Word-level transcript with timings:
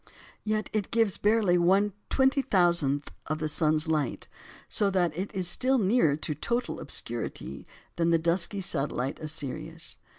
Yet 0.43 0.67
it 0.73 0.89
gives 0.89 1.19
barely 1.19 1.59
1/20000th 1.59 3.09
of 3.27 3.37
the 3.37 3.47
sun's 3.47 3.87
light, 3.87 4.27
so 4.67 4.89
that 4.89 5.15
it 5.15 5.31
is 5.35 5.47
still 5.47 5.77
nearer 5.77 6.15
to 6.15 6.33
total 6.33 6.79
obscurity 6.79 7.67
than 7.97 8.09
the 8.09 8.17
dusky 8.17 8.61
satellite 8.61 9.19
of 9.19 9.29
Sirius. 9.29 9.99